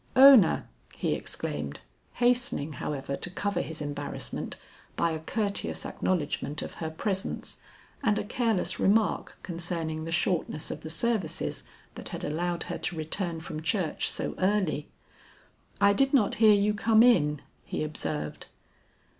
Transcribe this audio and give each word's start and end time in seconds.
"Ona!" 0.15 0.67
he 0.95 1.13
exclaimed, 1.13 1.79
hastening, 2.13 2.73
however, 2.73 3.15
to 3.15 3.29
cover 3.29 3.61
his 3.61 3.83
embarassment 3.83 4.55
by 4.95 5.11
a 5.11 5.19
courteous 5.19 5.85
acknowledgement 5.85 6.63
of 6.63 6.73
her 6.81 6.89
presence 6.89 7.59
and 8.01 8.17
a 8.17 8.23
careless 8.23 8.79
remark 8.79 9.37
concerning 9.43 10.05
the 10.05 10.11
shortness 10.11 10.71
of 10.71 10.81
the 10.81 10.89
services 10.89 11.63
that 11.93 12.09
had 12.09 12.23
allowed 12.23 12.63
her 12.63 12.79
to 12.79 12.95
return 12.95 13.39
from 13.41 13.61
church 13.61 14.09
so 14.09 14.33
early. 14.39 14.89
"I 15.79 15.93
did 15.93 16.15
not 16.15 16.33
hear 16.41 16.53
you 16.53 16.73
come 16.73 17.03
in," 17.03 17.43
he 17.63 17.83
observed. 17.83 18.47